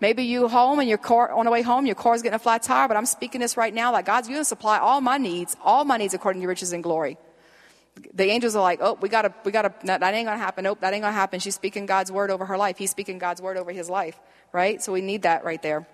[0.00, 2.62] maybe you home and your car, on the way home, your car's getting a flat
[2.62, 3.90] tire, but I'm speaking this right now.
[3.90, 6.82] Like God's going to supply all my needs, all my needs according to riches and
[6.82, 7.18] glory
[8.14, 10.64] the angels are like, oh, we gotta, we gotta, that ain't gonna happen.
[10.64, 11.40] Nope, that ain't gonna happen.
[11.40, 12.76] She's speaking God's word over her life.
[12.78, 14.18] He's speaking God's word over his life,
[14.52, 14.82] right?
[14.82, 15.86] So we need that right there.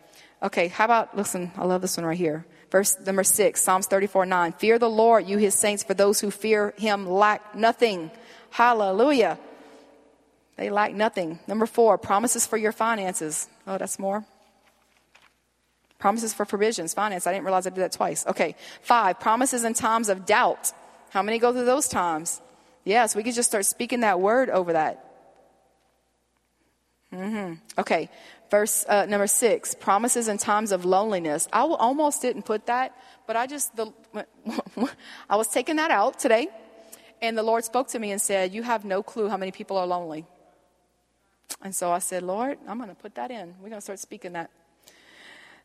[0.42, 2.44] Okay, how about, listen, I love this one right here.
[2.70, 4.52] Verse number six, Psalms 34 9.
[4.52, 8.10] Fear the Lord, you his saints, for those who fear him lack nothing.
[8.50, 9.38] Hallelujah.
[10.56, 11.38] They lack nothing.
[11.46, 13.46] Number four, promises for your finances.
[13.66, 14.24] Oh, that's more.
[15.98, 17.26] Promises for provisions, finance.
[17.26, 18.26] I didn't realize I did that twice.
[18.26, 18.56] Okay.
[18.80, 20.72] Five, promises in times of doubt.
[21.10, 22.40] How many go through those times?
[22.84, 25.08] Yes, we could just start speaking that word over that.
[27.12, 27.54] Mm-hmm.
[27.78, 28.08] Okay
[28.52, 31.48] verse uh, number six promises in times of loneliness.
[31.52, 32.94] I almost didn't put that
[33.26, 33.86] but i just the,
[35.30, 36.48] i was taking that out today
[37.22, 39.76] and the lord spoke to me and said you have no clue how many people
[39.78, 40.26] are lonely.
[41.62, 43.54] And so i said lord i'm going to put that in.
[43.60, 44.50] We're going to start speaking that.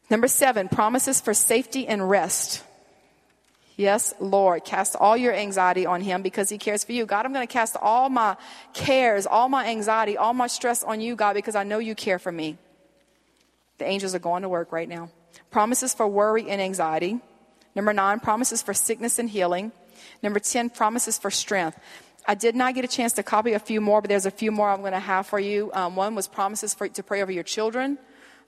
[0.09, 2.63] Number seven promises for safety and rest.
[3.75, 7.05] Yes, Lord, cast all your anxiety on him because he cares for you.
[7.05, 8.35] God, I'm going to cast all my
[8.73, 12.17] cares, all my anxiety, all my stress on you, God, because I know you care
[12.17, 12.57] for me.
[13.77, 15.09] The angels are going to work right now.
[15.51, 17.19] Promises for worry and anxiety.
[17.75, 19.71] Number nine, promises for sickness and healing.
[20.23, 21.77] Number 10, promises for strength.
[22.27, 24.51] I did not get a chance to copy a few more, but there's a few
[24.51, 25.71] more I'm going to have for you.
[25.73, 27.97] Um, one was promises for, to pray over your children.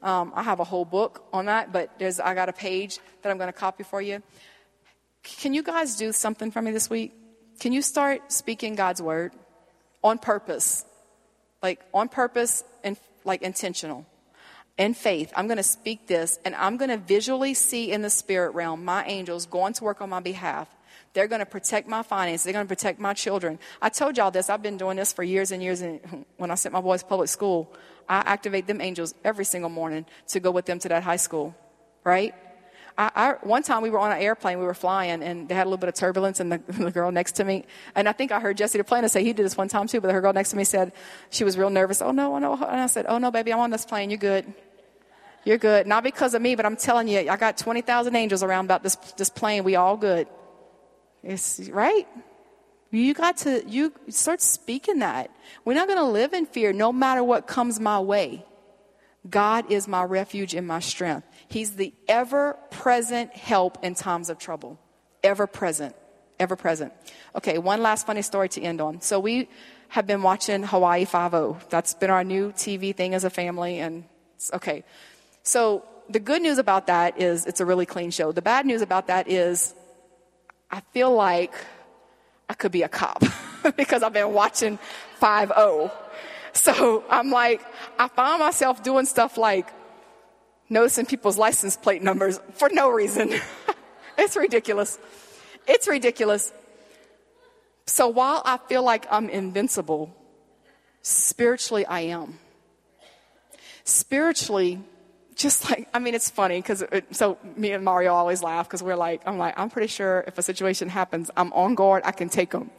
[0.01, 3.29] Um, I have a whole book on that, but there's, I got a page that
[3.29, 4.21] I'm going to copy for you.
[5.23, 7.13] Can you guys do something for me this week?
[7.60, 9.33] Can you start speaking God's word
[10.04, 10.85] on purpose?
[11.62, 14.06] Like on purpose and like intentional
[14.80, 18.10] in faith, I'm going to speak this and I'm going to visually see in the
[18.10, 20.69] spirit realm my angels going to work on my behalf.
[21.13, 22.46] They're going to protect my finances.
[22.46, 23.60] They're going to protect my children.
[23.82, 24.50] I told y'all this.
[24.50, 25.82] I've been doing this for years and years.
[25.82, 27.73] And when I sent my boys to public school,
[28.08, 31.54] I activate them angels every single morning to go with them to that high school,
[32.06, 32.34] right?
[32.98, 35.63] I, I, one time we were on an airplane, we were flying, and they had
[35.63, 37.65] a little bit of turbulence, and the, the girl next to me,
[37.96, 40.02] and I think I heard Jesse the planner say he did this one time too,
[40.02, 40.92] but her girl next to me said
[41.30, 42.02] she was real nervous.
[42.02, 44.10] Oh no, oh no, and I said, oh no, baby, I'm on this plane.
[44.10, 44.54] You're good.
[45.50, 45.87] You're good.
[45.87, 48.97] Not because of me, but I'm telling you, I got 20,000 angels around about this,
[49.17, 49.63] this plane.
[49.63, 50.27] We all good.
[51.23, 52.08] It's right.
[52.91, 55.31] You got to, you start speaking that.
[55.65, 58.45] We're not going to live in fear no matter what comes my way.
[59.27, 61.25] God is my refuge and my strength.
[61.47, 64.79] He's the ever present help in times of trouble.
[65.23, 65.95] Ever present.
[66.39, 66.93] Ever present.
[67.33, 69.02] Okay, one last funny story to end on.
[69.02, 69.50] So we
[69.87, 73.79] have been watching Hawaii 5 That's been our new TV thing as a family.
[73.79, 74.04] And
[74.35, 74.83] it's okay.
[75.50, 78.31] So the good news about that is it's a really clean show.
[78.31, 79.73] The bad news about that is
[80.69, 81.56] I feel like
[82.47, 83.23] I could be a cop
[83.75, 84.77] because I've been watching
[85.15, 85.91] 5 0.
[86.54, 87.62] So I'm like,
[87.97, 89.73] I find myself doing stuff like
[90.69, 93.33] noticing people's license plate numbers for no reason.
[94.19, 95.00] it's ridiculous.
[95.67, 96.54] It's ridiculous.
[97.87, 100.15] So while I feel like I'm invincible,
[101.02, 102.37] spiritually I am.
[103.83, 104.83] Spiritually,
[105.40, 108.98] just like, I mean, it's funny because so me and Mario always laugh because we're
[108.98, 112.27] like, I'm like, I'm pretty sure if a situation happens, I'm on guard, I can
[112.27, 112.69] take them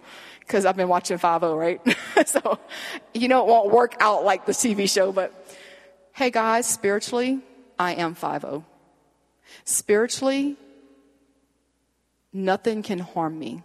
[0.40, 1.80] because I've been watching 5 right?
[2.26, 2.58] so,
[3.14, 5.32] you know, it won't work out like the TV show, but
[6.12, 7.40] hey guys, spiritually,
[7.78, 8.62] I am 5
[9.64, 10.56] Spiritually,
[12.30, 13.62] nothing can harm me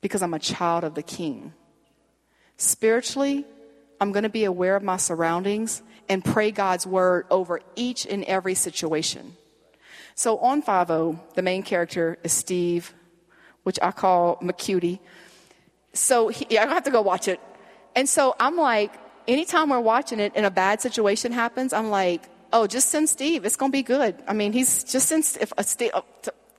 [0.00, 1.54] because I'm a child of the King.
[2.56, 3.44] Spiritually,
[4.02, 8.24] I'm going to be aware of my surroundings and pray God's word over each and
[8.24, 9.36] every situation.
[10.16, 10.88] So on 5
[11.36, 12.94] the main character is Steve,
[13.62, 14.98] which I call McCutie.
[15.92, 17.38] So he, yeah, I have to go watch it.
[17.94, 18.92] And so I'm like,
[19.28, 23.44] anytime we're watching it and a bad situation happens, I'm like, oh, just send Steve.
[23.44, 24.16] It's going to be good.
[24.26, 25.92] I mean, he's just send if a Steve.
[25.94, 26.04] Oh,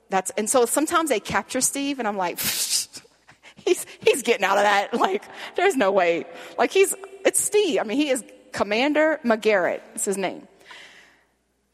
[0.08, 2.38] that's and so sometimes they capture Steve, and I'm like,
[3.66, 4.94] he's he's getting out of that.
[5.04, 5.24] Like,
[5.56, 6.24] there's no way.
[6.56, 6.94] Like he's
[7.24, 7.80] it's Steve.
[7.80, 8.22] I mean, he is
[8.52, 9.80] Commander McGarrett.
[9.94, 10.46] It's his name.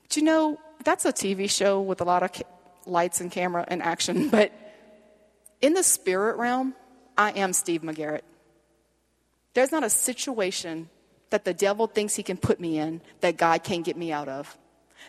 [0.02, 2.44] But you know, that's a TV show with a lot of ca-
[2.86, 4.30] lights and camera and action.
[4.30, 4.52] But
[5.60, 6.74] in the spirit realm,
[7.18, 8.22] I am Steve McGarrett.
[9.52, 10.88] There's not a situation
[11.30, 14.28] that the devil thinks he can put me in that God can't get me out
[14.28, 14.56] of.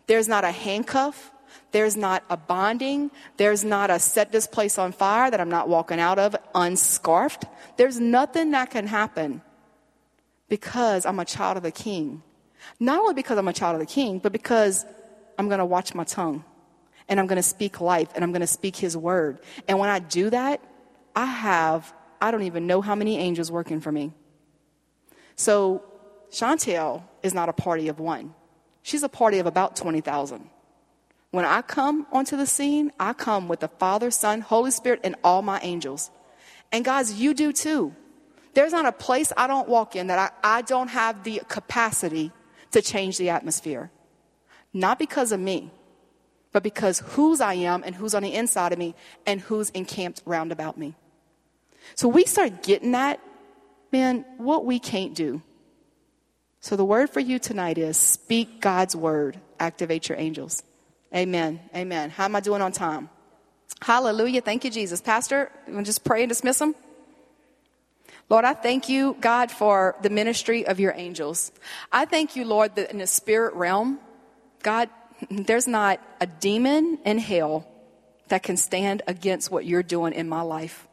[0.08, 1.32] There's not a handcuff.
[1.72, 3.12] There's not a bonding.
[3.38, 7.46] There's not a set this place on fire that I'm not walking out of unscarfed.
[7.78, 9.42] There's nothing that can happen
[10.52, 12.22] because I'm a child of the king.
[12.78, 14.86] Not only because I'm a child of the king, but because
[15.40, 16.44] I'm going to watch my tongue
[17.08, 19.40] and I'm going to speak life and I'm going to speak his word.
[19.70, 20.60] And when I do that,
[21.16, 24.12] I have, I don't even know how many angels working for me.
[25.38, 25.86] So
[26.32, 28.34] Shontel is not a party of one.
[28.84, 30.50] She's a party of about 20,000.
[31.30, 35.16] When I come onto the scene, I come with the Father, Son, Holy Spirit, and
[35.24, 36.12] all my angels.
[36.74, 37.96] And guys, you do too.
[38.54, 42.32] There's not a place I don't walk in that I, I don't have the capacity
[42.72, 43.92] to change the atmosphere.
[44.74, 45.72] Not because of me,
[46.52, 48.96] but because whose I am and who's on the inside of me
[49.26, 50.96] and who's encamped round about me.
[51.96, 53.20] So we start getting that,
[53.92, 55.42] man, what we can't do
[56.62, 60.62] so the word for you tonight is speak God's word, activate your angels.
[61.14, 61.60] Amen.
[61.76, 62.12] Amen.
[62.12, 63.10] How am I doing on time?
[63.82, 64.42] Hallelujah.
[64.42, 65.02] Thank you, Jesus.
[65.02, 66.76] Pastor, you want to just pray and dismiss them?
[68.32, 71.52] Lord, I thank you, God, for the ministry of your angels.
[71.92, 74.00] I thank you, Lord, that in the spirit realm,
[74.64, 74.88] God,
[75.30, 77.68] there's not a demon in hell
[78.30, 80.88] that can stand against what you're doing in my life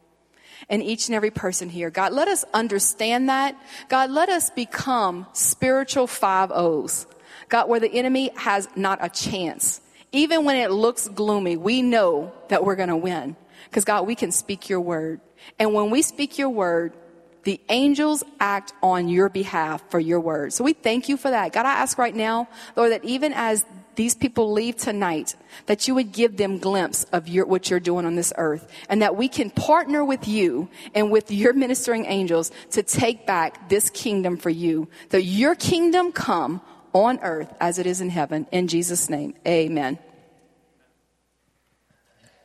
[0.68, 1.90] and each and every person here.
[1.90, 3.56] God, let us understand that.
[3.88, 7.06] God, let us become spiritual five O's.
[7.48, 9.80] God, where the enemy has not a chance.
[10.10, 13.36] Even when it looks gloomy, we know that we're going to win.
[13.66, 15.20] Because God, we can speak your word.
[15.56, 16.94] And when we speak your word,
[17.48, 20.52] the angels act on your behalf for your word.
[20.52, 21.54] So we thank you for that.
[21.54, 22.46] God, I ask right now,
[22.76, 25.34] Lord, that even as these people leave tonight,
[25.64, 29.00] that you would give them glimpse of your, what you're doing on this earth and
[29.00, 33.88] that we can partner with you and with your ministering angels to take back this
[33.88, 34.86] kingdom for you.
[35.08, 36.60] That your kingdom come
[36.92, 38.46] on earth as it is in heaven.
[38.52, 39.98] In Jesus' name, amen.